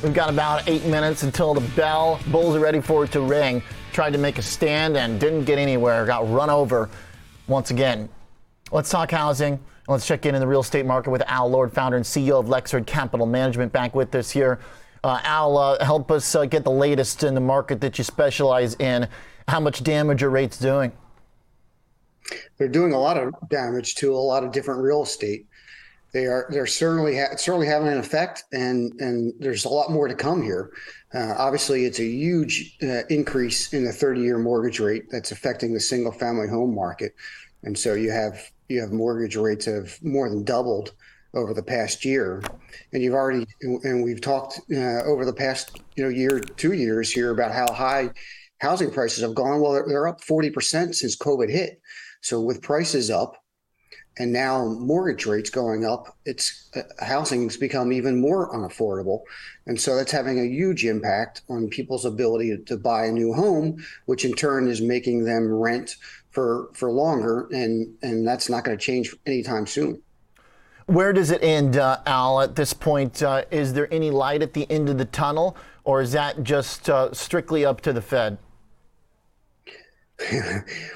We've 0.00 0.14
got 0.14 0.30
about 0.30 0.68
eight 0.68 0.84
minutes 0.86 1.24
until 1.24 1.54
the 1.54 1.68
bell. 1.74 2.20
Bulls 2.28 2.54
are 2.54 2.60
ready 2.60 2.80
for 2.80 3.02
it 3.02 3.10
to 3.12 3.20
ring. 3.20 3.60
Tried 3.92 4.12
to 4.12 4.18
make 4.18 4.38
a 4.38 4.42
stand 4.42 4.96
and 4.96 5.18
didn't 5.18 5.44
get 5.44 5.58
anywhere. 5.58 6.06
Got 6.06 6.30
run 6.30 6.50
over 6.50 6.88
once 7.48 7.72
again. 7.72 8.08
Let's 8.70 8.90
talk 8.90 9.10
housing. 9.10 9.58
Let's 9.88 10.06
check 10.06 10.24
in 10.24 10.36
in 10.36 10.40
the 10.40 10.46
real 10.46 10.60
estate 10.60 10.86
market 10.86 11.10
with 11.10 11.22
Al 11.26 11.50
Lord, 11.50 11.72
founder 11.72 11.96
and 11.96 12.06
CEO 12.06 12.38
of 12.38 12.48
Lexford 12.48 12.86
Capital 12.86 13.26
Management, 13.26 13.72
back 13.72 13.96
with 13.96 14.14
us 14.14 14.30
here. 14.30 14.60
Uh, 15.02 15.20
Al, 15.24 15.58
uh, 15.58 15.84
help 15.84 16.12
us 16.12 16.32
uh, 16.36 16.44
get 16.44 16.62
the 16.62 16.70
latest 16.70 17.24
in 17.24 17.34
the 17.34 17.40
market 17.40 17.80
that 17.80 17.98
you 17.98 18.04
specialize 18.04 18.74
in. 18.76 19.08
How 19.48 19.58
much 19.58 19.82
damage 19.82 20.22
are 20.22 20.30
rates 20.30 20.58
doing? 20.58 20.92
They're 22.56 22.68
doing 22.68 22.92
a 22.92 23.00
lot 23.00 23.16
of 23.16 23.34
damage 23.48 23.96
to 23.96 24.14
a 24.14 24.16
lot 24.16 24.44
of 24.44 24.52
different 24.52 24.80
real 24.80 25.02
estate. 25.02 25.46
They 26.12 26.24
are 26.24 26.46
they're 26.50 26.66
certainly 26.66 27.18
ha- 27.18 27.36
certainly 27.36 27.66
having 27.66 27.88
an 27.88 27.98
effect, 27.98 28.44
and 28.52 28.92
and 29.00 29.34
there's 29.38 29.64
a 29.66 29.68
lot 29.68 29.90
more 29.90 30.08
to 30.08 30.14
come 30.14 30.42
here. 30.42 30.70
Uh, 31.12 31.34
obviously, 31.36 31.84
it's 31.84 32.00
a 32.00 32.04
huge 32.04 32.76
uh, 32.82 33.02
increase 33.10 33.72
in 33.74 33.84
the 33.84 33.92
30 33.92 34.20
year 34.22 34.38
mortgage 34.38 34.80
rate 34.80 35.04
that's 35.10 35.32
affecting 35.32 35.74
the 35.74 35.80
single 35.80 36.12
family 36.12 36.48
home 36.48 36.74
market, 36.74 37.14
and 37.62 37.78
so 37.78 37.94
you 37.94 38.10
have 38.10 38.50
you 38.68 38.80
have 38.80 38.92
mortgage 38.92 39.36
rates 39.36 39.66
have 39.66 40.02
more 40.02 40.30
than 40.30 40.44
doubled 40.44 40.94
over 41.34 41.52
the 41.52 41.62
past 41.62 42.04
year, 42.04 42.42
and 42.92 43.02
you've 43.02 43.14
already 43.14 43.46
and 43.60 44.02
we've 44.02 44.22
talked 44.22 44.60
uh, 44.72 45.02
over 45.04 45.26
the 45.26 45.32
past 45.32 45.78
you 45.96 46.04
know 46.04 46.08
year 46.08 46.40
two 46.40 46.72
years 46.72 47.12
here 47.12 47.32
about 47.32 47.52
how 47.52 47.70
high 47.70 48.10
housing 48.60 48.90
prices 48.90 49.22
have 49.22 49.34
gone. 49.34 49.60
Well, 49.60 49.72
they're, 49.72 49.86
they're 49.86 50.08
up 50.08 50.22
40 50.22 50.50
percent 50.50 50.96
since 50.96 51.18
COVID 51.18 51.50
hit. 51.50 51.82
So 52.22 52.40
with 52.40 52.62
prices 52.62 53.10
up 53.10 53.36
and 54.18 54.32
now 54.32 54.66
mortgage 54.66 55.26
rates 55.26 55.50
going 55.50 55.84
up, 55.84 56.16
it's 56.24 56.70
uh, 56.76 56.82
housing's 57.04 57.56
become 57.56 57.92
even 57.92 58.20
more 58.20 58.52
unaffordable, 58.52 59.20
and 59.66 59.80
so 59.80 59.96
that's 59.96 60.12
having 60.12 60.38
a 60.40 60.44
huge 60.44 60.84
impact 60.84 61.42
on 61.48 61.68
people's 61.68 62.04
ability 62.04 62.56
to, 62.66 62.76
buy 62.76 63.06
a 63.06 63.12
new 63.12 63.32
home, 63.32 63.84
which 64.06 64.24
in 64.24 64.32
turn 64.32 64.68
is 64.68 64.80
making 64.80 65.24
them 65.24 65.52
rent 65.52 65.96
for 66.30 66.70
for 66.74 66.90
longer, 66.90 67.48
and 67.52 67.94
and 68.02 68.26
that's 68.26 68.48
not 68.48 68.64
going 68.64 68.76
to 68.76 68.82
change 68.82 69.14
anytime 69.26 69.66
soon. 69.66 70.02
Where 70.86 71.12
does 71.12 71.30
it 71.30 71.42
end, 71.42 71.76
uh, 71.76 71.98
Al? 72.06 72.40
At 72.40 72.56
this 72.56 72.72
point, 72.72 73.22
uh, 73.22 73.44
is 73.50 73.74
there 73.74 73.92
any 73.92 74.10
light 74.10 74.42
at 74.42 74.54
the 74.54 74.70
end 74.70 74.88
of 74.88 74.96
the 74.96 75.04
tunnel, 75.04 75.56
or 75.84 76.00
is 76.00 76.12
that 76.12 76.42
just 76.42 76.88
uh, 76.88 77.12
strictly 77.12 77.64
up 77.64 77.82
to 77.82 77.92
the 77.92 78.00
Fed? 78.00 78.38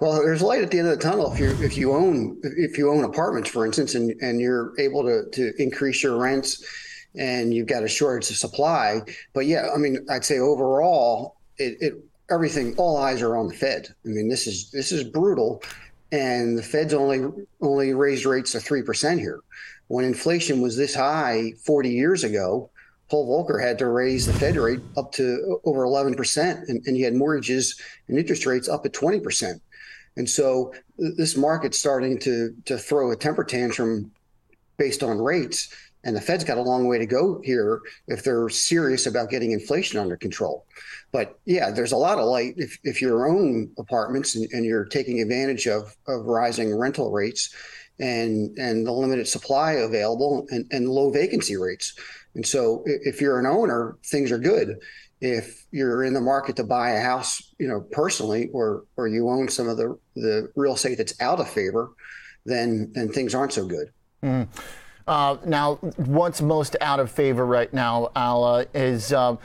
well, 0.00 0.12
there's 0.22 0.42
light 0.42 0.62
at 0.62 0.70
the 0.70 0.78
end 0.78 0.88
of 0.88 0.98
the 0.98 1.02
tunnel 1.02 1.32
if 1.32 1.38
you 1.38 1.48
if 1.62 1.76
you 1.76 1.92
own 1.94 2.38
if 2.42 2.76
you 2.76 2.90
own 2.90 3.04
apartments, 3.04 3.48
for 3.48 3.64
instance, 3.64 3.94
and 3.94 4.10
and 4.20 4.40
you're 4.40 4.78
able 4.78 5.02
to 5.04 5.24
to 5.30 5.52
increase 5.62 6.02
your 6.02 6.18
rents, 6.18 6.62
and 7.14 7.54
you've 7.54 7.66
got 7.66 7.82
a 7.82 7.88
shortage 7.88 8.30
of 8.30 8.36
supply. 8.36 9.02
But 9.32 9.46
yeah, 9.46 9.70
I 9.74 9.78
mean, 9.78 10.04
I'd 10.10 10.24
say 10.24 10.38
overall, 10.38 11.36
it, 11.56 11.78
it 11.80 11.94
everything 12.30 12.74
all 12.76 12.98
eyes 12.98 13.22
are 13.22 13.36
on 13.36 13.48
the 13.48 13.54
Fed. 13.54 13.88
I 14.04 14.08
mean, 14.08 14.28
this 14.28 14.46
is 14.46 14.70
this 14.70 14.92
is 14.92 15.02
brutal, 15.04 15.62
and 16.12 16.58
the 16.58 16.62
Fed's 16.62 16.92
only 16.92 17.26
only 17.62 17.94
raised 17.94 18.26
rates 18.26 18.52
to 18.52 18.60
three 18.60 18.82
percent 18.82 19.20
here. 19.20 19.40
When 19.88 20.04
inflation 20.04 20.60
was 20.60 20.76
this 20.76 20.94
high 20.94 21.52
40 21.64 21.90
years 21.90 22.24
ago, 22.24 22.70
Paul 23.08 23.28
Volcker 23.28 23.62
had 23.62 23.78
to 23.78 23.86
raise 23.86 24.26
the 24.26 24.32
Fed 24.32 24.56
rate 24.56 24.80
up 24.96 25.12
to 25.12 25.60
over 25.64 25.84
11%, 25.84 26.68
and, 26.68 26.84
and 26.86 27.00
had 27.00 27.14
mortgages 27.14 27.80
and 28.08 28.18
interest 28.18 28.46
rates 28.46 28.68
up 28.68 28.84
at 28.84 28.92
20%. 28.92 29.60
And 30.16 30.28
so 30.28 30.72
this 30.98 31.36
market's 31.36 31.78
starting 31.78 32.18
to 32.20 32.54
to 32.64 32.78
throw 32.78 33.12
a 33.12 33.16
temper 33.16 33.44
tantrum 33.44 34.10
based 34.78 35.02
on 35.02 35.18
rates, 35.18 35.68
and 36.04 36.16
the 36.16 36.20
Fed's 36.20 36.44
got 36.44 36.58
a 36.58 36.62
long 36.62 36.86
way 36.86 36.98
to 36.98 37.06
go 37.06 37.40
here 37.44 37.80
if 38.08 38.24
they're 38.24 38.48
serious 38.48 39.06
about 39.06 39.30
getting 39.30 39.52
inflation 39.52 40.00
under 40.00 40.16
control. 40.16 40.64
But 41.12 41.38
yeah, 41.44 41.70
there's 41.70 41.92
a 41.92 41.96
lot 41.96 42.18
of 42.18 42.24
light 42.26 42.54
if, 42.56 42.78
if 42.82 43.02
you 43.02 43.14
own 43.22 43.70
apartments 43.78 44.34
and, 44.34 44.48
and 44.52 44.64
you're 44.64 44.84
taking 44.84 45.20
advantage 45.20 45.66
of, 45.66 45.96
of 46.08 46.24
rising 46.24 46.74
rental 46.74 47.10
rates 47.10 47.54
and 47.98 48.56
and 48.58 48.86
the 48.86 48.92
limited 48.92 49.26
supply 49.26 49.72
available 49.72 50.46
and, 50.50 50.66
and 50.70 50.88
low 50.88 51.10
vacancy 51.10 51.56
rates. 51.56 51.94
And 52.36 52.46
so 52.46 52.82
if 52.84 53.20
you're 53.20 53.40
an 53.40 53.46
owner, 53.46 53.96
things 54.04 54.30
are 54.30 54.38
good. 54.38 54.76
If 55.22 55.66
you're 55.72 56.04
in 56.04 56.12
the 56.12 56.20
market 56.20 56.54
to 56.56 56.64
buy 56.64 56.90
a 56.90 57.00
house, 57.00 57.54
you 57.58 57.66
know, 57.66 57.80
personally, 57.90 58.50
or 58.52 58.84
or 58.96 59.08
you 59.08 59.30
own 59.30 59.48
some 59.48 59.68
of 59.68 59.78
the 59.78 59.98
the 60.14 60.52
real 60.54 60.74
estate 60.74 60.98
that's 60.98 61.18
out 61.20 61.40
of 61.40 61.48
favor, 61.48 61.92
then 62.44 62.92
then 62.94 63.08
things 63.08 63.34
aren't 63.34 63.54
so 63.54 63.66
good. 63.66 63.88
Mm. 64.22 64.46
Uh, 65.08 65.38
now, 65.46 65.76
what's 65.96 66.42
most 66.42 66.76
out 66.80 67.00
of 67.00 67.10
favor 67.10 67.46
right 67.46 67.72
now, 67.72 68.10
Ala, 68.16 68.66
is 68.74 69.12
uh, 69.12 69.36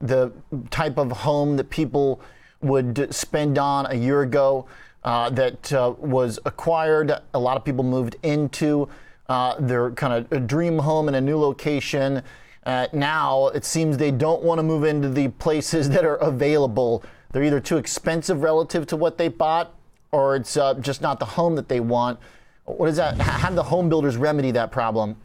the 0.00 0.32
type 0.70 0.96
of 0.96 1.10
home 1.10 1.56
that 1.56 1.68
people 1.68 2.22
would 2.62 3.12
spend 3.12 3.58
on 3.58 3.86
a 3.86 3.94
year 3.94 4.22
ago 4.22 4.66
uh, 5.04 5.28
that 5.30 5.72
uh, 5.72 5.92
was 5.98 6.38
acquired. 6.46 7.12
A 7.34 7.38
lot 7.38 7.56
of 7.56 7.64
people 7.64 7.84
moved 7.84 8.16
into 8.22 8.88
uh, 9.28 9.56
their 9.58 9.90
kind 9.92 10.12
of 10.12 10.32
a 10.32 10.40
dream 10.40 10.78
home 10.78 11.08
in 11.08 11.14
a 11.14 11.20
new 11.20 11.38
location. 11.38 12.22
Uh, 12.64 12.86
now 12.92 13.48
it 13.48 13.64
seems 13.64 13.96
they 13.96 14.10
don't 14.10 14.42
want 14.42 14.58
to 14.58 14.62
move 14.62 14.84
into 14.84 15.08
the 15.08 15.28
places 15.28 15.88
that 15.90 16.04
are 16.04 16.16
available. 16.16 17.02
They're 17.32 17.44
either 17.44 17.60
too 17.60 17.76
expensive 17.76 18.42
relative 18.42 18.86
to 18.88 18.96
what 18.96 19.18
they 19.18 19.28
bought, 19.28 19.74
or 20.12 20.36
it's 20.36 20.56
uh, 20.56 20.74
just 20.74 21.02
not 21.02 21.18
the 21.18 21.26
home 21.26 21.56
that 21.56 21.68
they 21.68 21.80
want. 21.80 22.18
What 22.64 22.88
is 22.88 22.96
that? 22.96 23.18
How 23.18 23.48
do 23.48 23.54
the 23.54 23.62
home 23.62 23.88
builders 23.88 24.16
remedy 24.16 24.50
that 24.52 24.70
problem? 24.70 25.16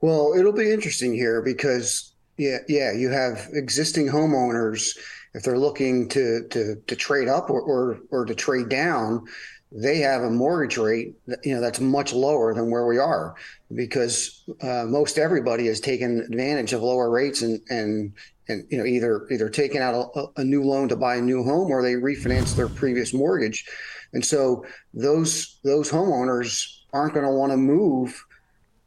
Well, 0.00 0.34
it'll 0.36 0.52
be 0.52 0.70
interesting 0.70 1.14
here 1.14 1.42
because 1.42 2.12
yeah, 2.36 2.58
yeah, 2.68 2.92
you 2.92 3.08
have 3.10 3.48
existing 3.52 4.08
homeowners 4.08 4.96
if 5.34 5.42
they're 5.42 5.58
looking 5.58 6.08
to 6.10 6.46
to 6.48 6.76
to 6.86 6.96
trade 6.96 7.28
up 7.28 7.50
or 7.50 7.60
or, 7.60 7.98
or 8.10 8.24
to 8.24 8.34
trade 8.34 8.68
down 8.68 9.26
they 9.72 9.98
have 9.98 10.22
a 10.22 10.30
mortgage 10.30 10.78
rate 10.78 11.16
you 11.42 11.54
know 11.54 11.60
that's 11.60 11.80
much 11.80 12.12
lower 12.12 12.54
than 12.54 12.70
where 12.70 12.86
we 12.86 12.98
are 12.98 13.34
because 13.74 14.44
uh, 14.62 14.84
most 14.86 15.18
everybody 15.18 15.66
has 15.66 15.80
taken 15.80 16.20
advantage 16.20 16.72
of 16.72 16.82
lower 16.82 17.10
rates 17.10 17.42
and 17.42 17.60
and 17.68 18.12
and 18.48 18.66
you 18.70 18.78
know 18.78 18.84
either 18.84 19.26
either 19.30 19.48
taking 19.48 19.80
out 19.80 20.10
a, 20.14 20.26
a 20.36 20.44
new 20.44 20.62
loan 20.62 20.88
to 20.88 20.96
buy 20.96 21.16
a 21.16 21.20
new 21.20 21.42
home 21.42 21.70
or 21.70 21.82
they 21.82 21.94
refinance 21.94 22.54
their 22.54 22.68
previous 22.68 23.12
mortgage. 23.12 23.66
And 24.12 24.24
so 24.24 24.64
those 24.94 25.58
those 25.64 25.90
homeowners 25.90 26.80
aren't 26.92 27.14
going 27.14 27.26
to 27.26 27.32
want 27.32 27.52
to 27.52 27.56
move 27.56 28.24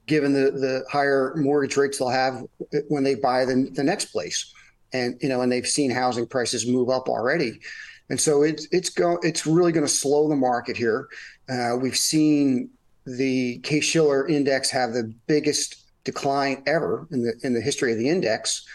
given 0.06 0.34
the 0.34 0.52
the 0.52 0.84
higher 0.90 1.34
mortgage 1.36 1.78
rates 1.78 2.00
they'll 2.00 2.10
have 2.10 2.44
when 2.88 3.04
they 3.04 3.16
buy 3.16 3.46
the, 3.46 3.70
the 3.74 3.84
next 3.84 4.06
place. 4.06 4.54
And 4.94 5.18
you 5.22 5.30
know 5.30 5.42
and 5.42 5.52
they've 5.52 5.68
seen 5.68 5.92
housing 5.92 6.26
prices 6.26 6.66
move 6.66 6.90
up 6.90 7.10
already 7.10 7.60
and 8.10 8.20
so 8.20 8.44
it's 8.44 8.68
it's 8.72 8.90
go 8.90 9.20
it's 9.22 9.46
really 9.46 9.72
going 9.72 9.86
to 9.86 9.92
slow 9.92 10.28
the 10.28 10.36
market 10.36 10.76
here. 10.76 11.08
Uh, 11.48 11.78
we've 11.80 11.98
seen 11.98 12.70
the 13.06 13.60
Case 13.60 13.86
Shiller 13.86 14.28
index 14.28 14.70
have 14.70 14.94
the 14.94 15.14
biggest 15.28 15.76
decline 16.04 16.64
ever 16.66 17.08
in 17.12 17.24
the 17.24 17.34
in 17.44 17.54
the 17.54 17.62
history 17.62 17.92
of 17.92 17.98
the 17.98 18.10
index 18.10 18.66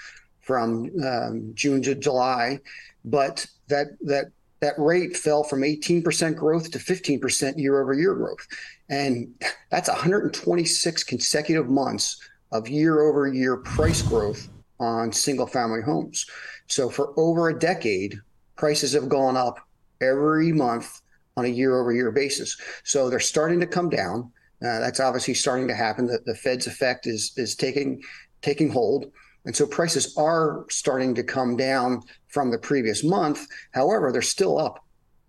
from 0.40 0.90
um, 1.04 1.52
June 1.54 1.82
to 1.82 1.94
July, 1.94 2.60
but 3.04 3.46
that 3.68 3.88
that 4.02 4.26
that 4.60 4.78
rate 4.78 5.14
fell 5.14 5.44
from 5.44 5.60
18% 5.60 6.36
growth 6.36 6.70
to 6.70 6.78
15% 6.78 7.58
year 7.58 7.82
over 7.82 7.92
year 7.92 8.14
growth. 8.14 8.46
And 8.88 9.34
that's 9.70 9.88
126 9.90 11.04
consecutive 11.04 11.68
months 11.68 12.18
of 12.50 12.66
year 12.66 13.02
over 13.02 13.26
year 13.26 13.58
price 13.58 14.00
growth 14.00 14.48
on 14.80 15.12
single 15.12 15.46
family 15.46 15.82
homes. 15.82 16.24
So 16.66 16.88
for 16.88 17.12
over 17.18 17.50
a 17.50 17.58
decade, 17.58 18.18
prices 18.56 18.92
have 18.92 19.08
gone 19.08 19.36
up 19.36 19.58
every 20.00 20.52
month 20.52 21.00
on 21.36 21.44
a 21.44 21.48
year 21.48 21.80
over 21.80 21.92
year 21.92 22.10
basis. 22.10 22.56
So 22.84 23.10
they're 23.10 23.20
starting 23.20 23.60
to 23.60 23.66
come 23.66 23.90
down. 23.90 24.30
Uh, 24.62 24.80
that's 24.80 25.00
obviously 25.00 25.34
starting 25.34 25.68
to 25.68 25.74
happen. 25.74 26.06
The, 26.06 26.20
the 26.24 26.34
Fed's 26.34 26.66
effect 26.66 27.06
is 27.06 27.32
is 27.36 27.54
taking 27.54 28.02
taking 28.40 28.70
hold. 28.70 29.10
And 29.46 29.54
so 29.54 29.66
prices 29.66 30.16
are 30.16 30.64
starting 30.70 31.14
to 31.16 31.22
come 31.22 31.56
down 31.56 32.02
from 32.28 32.50
the 32.50 32.58
previous 32.58 33.04
month. 33.04 33.46
However, 33.72 34.10
they're 34.10 34.22
still 34.22 34.58
up 34.58 34.84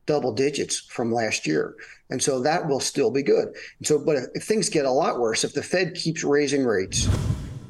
double 0.06 0.32
digits 0.32 0.80
from 0.80 1.12
last 1.12 1.48
year. 1.48 1.76
And 2.10 2.22
so 2.22 2.40
that 2.42 2.68
will 2.68 2.80
still 2.80 3.12
be 3.12 3.24
good. 3.24 3.48
And 3.80 3.88
so, 3.88 3.98
but 3.98 4.18
if, 4.18 4.26
if 4.36 4.44
things 4.44 4.70
get 4.70 4.86
a 4.86 4.92
lot 4.92 5.20
worse, 5.20 5.44
if 5.44 5.54
the 5.54 5.64
Fed 5.64 5.96
keeps 5.96 6.24
raising 6.24 6.64
rates, 6.64 7.10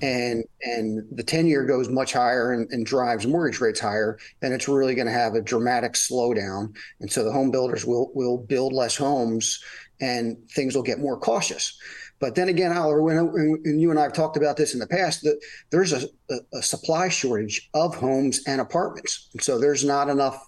and 0.02 0.44
and 0.62 1.06
the 1.12 1.24
10 1.24 1.48
year 1.48 1.66
goes 1.66 1.90
much 1.90 2.14
higher 2.14 2.54
and, 2.54 2.70
and 2.72 2.86
drives 2.86 3.28
mortgage 3.28 3.62
rates 3.62 3.80
higher, 3.80 4.18
then 4.42 4.52
it's 4.52 4.68
really 4.68 4.96
going 4.96 5.08
to 5.08 5.14
have 5.14 5.36
a 5.36 5.42
dramatic 5.42 5.94
slowdown. 5.94 6.76
And 7.00 7.12
so 7.12 7.24
the 7.24 7.32
home 7.32 7.52
builders 7.52 7.86
will 7.86 8.12
will 8.14 8.38
build 8.38 8.74
less 8.74 8.96
homes 8.96 9.64
and 10.02 10.38
things 10.52 10.76
will 10.76 10.84
get 10.84 11.00
more 11.00 11.18
cautious. 11.18 11.80
But 12.20 12.36
then 12.36 12.48
again, 12.50 12.72
Oliver, 12.72 13.02
when, 13.02 13.18
and 13.18 13.82
you 13.82 13.92
and 13.92 14.00
I 14.00 14.04
have 14.04 14.14
talked 14.14 14.38
about 14.38 14.56
this 14.56 14.74
in 14.74 14.80
the 14.80 14.88
past, 14.88 15.22
that 15.24 15.40
there's 15.70 15.92
a, 15.92 16.08
a, 16.30 16.36
a 16.54 16.62
supply 16.62 17.10
shortage 17.10 17.70
of 17.74 17.96
homes 17.96 18.42
and 18.48 18.62
apartments. 18.62 19.30
And 19.34 19.42
so 19.42 19.60
there's 19.60 19.84
not 19.84 20.10
enough 20.10 20.48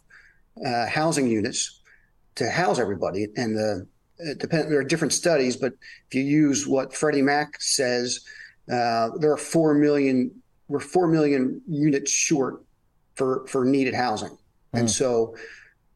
uh, 0.66 0.88
housing 0.88 1.28
units 1.28 1.82
to 2.36 2.50
house 2.50 2.80
everybody. 2.80 3.28
And 3.36 3.56
the 3.56 3.88
it 4.20 4.40
depend, 4.40 4.72
there 4.72 4.80
are 4.80 4.84
different 4.84 5.14
studies, 5.14 5.56
but 5.56 5.74
if 6.08 6.16
you 6.16 6.24
use 6.24 6.68
what 6.68 6.94
Freddie 6.94 7.22
Mac 7.22 7.62
says, 7.62 8.22
uh, 8.72 9.10
there 9.20 9.32
are 9.32 9.38
4 9.38 9.74
million 9.74 10.32
we're 10.68 10.80
four 10.80 11.08
million 11.08 11.62
units 11.68 12.12
short 12.12 12.64
for 13.16 13.46
for 13.48 13.66
needed 13.66 13.94
housing, 13.94 14.32
mm. 14.32 14.38
and 14.74 14.90
so 14.90 15.36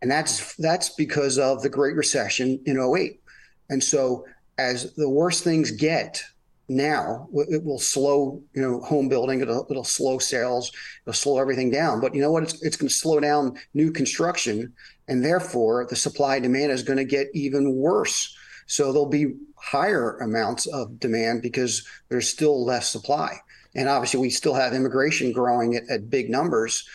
and 0.02 0.10
that's 0.10 0.56
that's 0.56 0.90
because 0.90 1.38
of 1.38 1.62
the 1.62 1.70
Great 1.70 1.96
Recession 1.96 2.60
in 2.66 2.80
08. 2.80 3.20
And 3.70 3.84
so 3.84 4.26
as 4.58 4.94
the 4.96 5.10
worse 5.10 5.42
things 5.42 5.72
get 5.72 6.24
now, 6.68 7.28
it 7.34 7.64
will 7.64 7.80
slow, 7.80 8.42
you 8.54 8.62
know, 8.62 8.80
home 8.82 9.10
building. 9.10 9.42
It'll, 9.42 9.68
it'll 9.70 9.84
slow 9.84 10.20
sales. 10.20 10.72
It'll 11.06 11.14
slow 11.14 11.40
everything 11.40 11.70
down. 11.70 12.00
But 12.00 12.16
you 12.16 12.22
know 12.22 12.32
what? 12.32 12.44
It's, 12.44 12.62
it's 12.62 12.78
going 12.78 12.88
to 12.88 12.94
slow 12.94 13.20
down 13.20 13.58
new 13.74 13.92
construction, 13.92 14.74
and 15.08 15.24
therefore 15.24 15.86
the 15.90 15.96
supply 15.96 16.40
demand 16.40 16.72
is 16.72 16.84
going 16.84 16.98
to 16.98 17.06
get 17.06 17.28
even 17.34 17.76
worse. 17.76 18.36
So 18.68 18.92
there'll 18.92 19.06
be 19.06 19.36
higher 19.62 20.18
amounts 20.18 20.66
of 20.68 21.00
demand 21.00 21.42
because 21.42 21.86
there's 22.10 22.28
still 22.28 22.66
less 22.66 22.90
supply. 22.90 23.38
And 23.76 23.88
obviously, 23.88 24.20
we 24.20 24.30
still 24.30 24.54
have 24.54 24.74
immigration 24.74 25.32
growing 25.32 25.76
at, 25.76 25.84
at 25.90 26.10
big 26.10 26.30
numbers. 26.30 26.88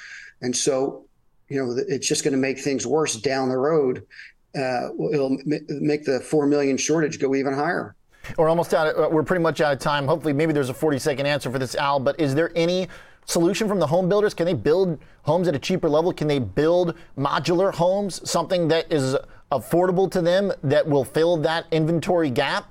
And 0.42 0.54
so 0.54 1.06
you 1.48 1.64
know, 1.64 1.82
it's 1.88 2.08
just 2.08 2.24
going 2.24 2.32
to 2.32 2.38
make 2.38 2.58
things 2.58 2.86
worse 2.86 3.14
down 3.16 3.48
the 3.48 3.56
road. 3.56 4.06
Uh, 4.54 4.88
it'll 5.12 5.38
make 5.44 6.04
the 6.04 6.20
four 6.20 6.46
million 6.46 6.76
shortage 6.76 7.20
go 7.20 7.34
even 7.34 7.52
higher. 7.52 7.94
We're 8.36 8.48
almost 8.48 8.74
out. 8.74 8.88
Of, 8.88 9.12
we're 9.12 9.22
pretty 9.22 9.42
much 9.42 9.60
out 9.60 9.72
of 9.72 9.78
time. 9.78 10.06
Hopefully, 10.06 10.32
maybe 10.32 10.52
there's 10.52 10.70
a 10.70 10.74
40 10.74 10.98
second 10.98 11.26
answer 11.26 11.50
for 11.50 11.58
this, 11.58 11.74
Al. 11.76 12.00
But 12.00 12.18
is 12.18 12.34
there 12.34 12.50
any 12.56 12.88
solution 13.26 13.69
from 13.69 13.78
the 13.78 13.87
home 13.87 14.08
builders? 14.08 14.34
Can 14.34 14.46
they 14.46 14.55
build 14.55 14.99
homes 15.23 15.46
at 15.49 15.55
a 15.55 15.58
cheaper 15.58 15.88
level? 15.88 16.12
Can 16.12 16.26
they 16.26 16.38
build 16.38 16.94
modular 17.17 17.73
homes, 17.73 18.28
something 18.28 18.69
that 18.69 18.90
is 18.93 19.17
affordable 19.52 20.11
to 20.11 20.20
them 20.23 20.52
that 20.62 20.87
will 20.87 21.05
fill 21.05 21.37
that 21.38 21.67
inventory 21.70 22.31
gap? 22.31 22.69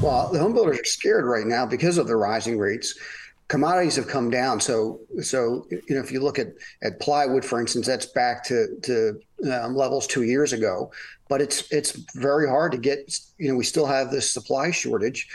Well, 0.00 0.30
the 0.32 0.38
home 0.38 0.52
builders 0.52 0.78
are 0.78 0.84
scared 0.84 1.24
right 1.24 1.46
now 1.46 1.64
because 1.64 1.96
of 1.96 2.06
the 2.06 2.16
rising 2.16 2.58
rates 2.58 2.94
commodities 3.48 3.96
have 3.96 4.08
come 4.08 4.30
down. 4.30 4.60
So, 4.60 5.00
so 5.20 5.66
you 5.70 5.82
know, 5.90 6.00
if 6.00 6.10
you 6.10 6.20
look 6.20 6.38
at 6.38 6.48
at 6.82 7.00
plywood, 7.00 7.44
for 7.44 7.60
instance, 7.60 7.86
that's 7.86 8.06
back 8.06 8.44
to 8.44 8.66
to 8.82 9.20
um, 9.52 9.74
levels 9.74 10.06
two 10.06 10.22
years 10.22 10.52
ago. 10.52 10.92
But 11.28 11.40
it's 11.40 11.72
it's 11.72 11.92
very 12.14 12.48
hard 12.48 12.72
to 12.72 12.78
get. 12.78 13.16
You 13.38 13.50
know, 13.50 13.56
we 13.56 13.64
still 13.64 13.86
have 13.86 14.10
this 14.10 14.30
supply 14.30 14.70
shortage, 14.70 15.28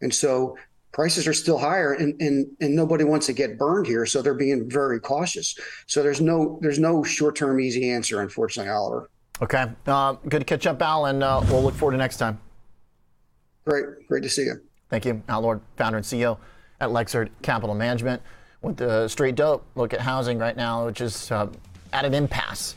and 0.00 0.14
so 0.14 0.56
prices 0.96 1.26
are 1.26 1.34
still 1.34 1.58
higher, 1.58 1.92
and 1.92 2.20
and 2.22 2.46
and 2.60 2.74
nobody 2.74 3.04
wants 3.04 3.26
to 3.26 3.34
get 3.34 3.58
burned 3.58 3.86
here. 3.86 4.06
So 4.06 4.22
they're 4.22 4.34
being 4.34 4.68
very 4.68 4.98
cautious. 4.98 5.54
So 5.86 6.02
there's 6.02 6.22
no 6.22 6.58
there's 6.62 6.78
no 6.78 7.04
short 7.04 7.36
term 7.36 7.60
easy 7.60 7.90
answer, 7.90 8.22
unfortunately, 8.22 8.72
Oliver. 8.72 9.10
Okay, 9.42 9.66
uh, 9.86 10.14
good 10.28 10.38
to 10.38 10.44
catch 10.44 10.66
up, 10.66 10.80
Al, 10.80 11.04
and 11.06 11.22
uh, 11.22 11.42
we'll 11.48 11.62
look 11.62 11.74
forward 11.74 11.92
to 11.92 11.98
next 11.98 12.16
time. 12.16 12.40
Great, 13.66 13.84
great 14.08 14.22
to 14.22 14.30
see 14.30 14.44
you. 14.44 14.54
Thank 14.88 15.04
you, 15.04 15.22
Al 15.28 15.42
Lord, 15.42 15.60
founder 15.76 15.98
and 15.98 16.06
CEO 16.06 16.38
at 16.80 16.90
Lexford 16.90 17.30
Capital 17.42 17.74
Management 17.74 18.22
with 18.62 18.78
the 18.78 19.06
straight 19.08 19.34
dope 19.34 19.66
look 19.74 19.92
at 19.92 20.00
housing 20.00 20.38
right 20.38 20.56
now, 20.56 20.86
which 20.86 21.02
is 21.02 21.30
uh, 21.30 21.48
at 21.92 22.06
an 22.06 22.14
impasse. 22.14 22.74